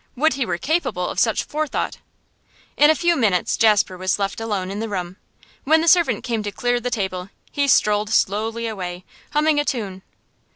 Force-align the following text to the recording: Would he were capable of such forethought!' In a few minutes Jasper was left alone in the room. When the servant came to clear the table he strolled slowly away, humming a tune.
Would 0.15 0.33
he 0.33 0.47
were 0.47 0.57
capable 0.57 1.07
of 1.07 1.19
such 1.19 1.43
forethought!' 1.43 1.99
In 2.75 2.89
a 2.89 2.95
few 2.95 3.15
minutes 3.15 3.55
Jasper 3.55 3.97
was 3.99 4.17
left 4.17 4.41
alone 4.41 4.71
in 4.71 4.79
the 4.79 4.89
room. 4.89 5.17
When 5.63 5.81
the 5.81 5.87
servant 5.87 6.23
came 6.23 6.41
to 6.41 6.51
clear 6.51 6.79
the 6.79 6.89
table 6.89 7.29
he 7.51 7.67
strolled 7.67 8.09
slowly 8.09 8.65
away, 8.65 9.05
humming 9.29 9.59
a 9.59 9.63
tune. 9.63 10.01